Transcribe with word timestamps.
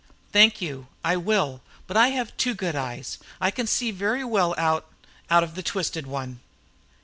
"Thank 0.31 0.61
you, 0.63 0.87
I 1.03 1.15
will. 1.15 1.61
But 1.85 1.95
I 1.95 2.07
have 2.07 2.35
two 2.35 2.55
good 2.55 2.75
eyes. 2.75 3.19
I 3.39 3.51
can 3.51 3.67
see 3.67 3.91
very 3.91 4.23
well 4.23 4.55
out 4.57 4.89
out 5.29 5.43
of 5.43 5.53
the 5.53 5.61
twisted 5.61 6.07
one." 6.07 6.39